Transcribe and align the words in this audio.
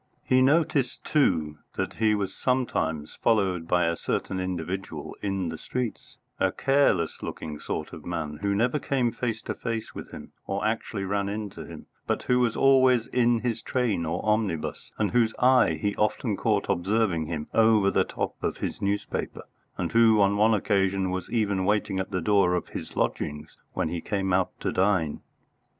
He 0.23 0.41
noticed, 0.41 1.03
too, 1.05 1.59
that 1.75 1.93
he 1.97 2.15
was 2.15 2.33
sometimes 2.35 3.19
followed 3.21 3.67
by 3.67 3.85
a 3.85 3.95
certain 3.95 4.39
individual 4.39 5.15
in 5.21 5.49
the 5.49 5.59
streets, 5.59 6.17
a 6.39 6.51
careless 6.51 7.21
looking 7.21 7.59
sort 7.59 7.93
of 7.93 8.03
man, 8.03 8.37
who 8.41 8.55
never 8.55 8.79
came 8.79 9.11
face 9.11 9.43
to 9.43 9.53
face 9.53 9.93
with 9.93 10.09
him, 10.09 10.31
or 10.47 10.65
actually 10.65 11.03
ran 11.03 11.29
into 11.29 11.65
him, 11.67 11.85
but 12.07 12.23
who 12.23 12.39
was 12.39 12.55
always 12.55 13.05
in 13.09 13.41
his 13.41 13.61
train 13.61 14.03
or 14.03 14.25
omnibus, 14.25 14.91
and 14.97 15.11
whose 15.11 15.35
eye 15.37 15.75
he 15.79 15.95
often 15.97 16.35
caught 16.35 16.65
observing 16.67 17.27
him 17.27 17.45
over 17.53 17.91
the 17.91 18.03
top 18.03 18.33
of 18.43 18.57
his 18.57 18.81
newspaper, 18.81 19.43
and 19.77 19.91
who 19.91 20.19
on 20.19 20.35
one 20.35 20.55
occasion 20.55 21.11
was 21.11 21.29
even 21.29 21.63
waiting 21.63 21.99
at 21.99 22.09
the 22.09 22.21
door 22.21 22.55
of 22.55 22.69
his 22.69 22.95
lodgings 22.97 23.55
when 23.73 23.89
he 23.89 24.01
came 24.01 24.33
out 24.33 24.49
to 24.59 24.71
dine. 24.71 25.21